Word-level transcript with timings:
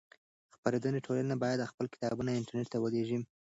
خپرندويې 0.55 1.03
ټولنې 1.05 1.35
بايد 1.43 1.69
خپل 1.71 1.85
کتابونه 1.93 2.29
انټرنټ 2.33 2.67
ته 2.73 2.77
ولېږي. 2.79 3.19